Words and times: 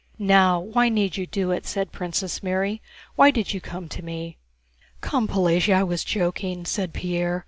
"Now, 0.17 0.59
why 0.59 0.89
need 0.89 1.15
you 1.17 1.27
do 1.27 1.51
it?" 1.51 1.67
said 1.67 1.91
Princess 1.91 2.41
Mary. 2.41 2.81
"Why 3.15 3.29
did 3.29 3.53
you 3.53 3.61
come 3.61 3.87
to 3.89 4.01
me?..." 4.03 4.37
"Come, 4.99 5.27
Pelagéya, 5.27 5.75
I 5.75 5.83
was 5.83 6.03
joking," 6.03 6.65
said 6.65 6.91
Pierre. 6.91 7.39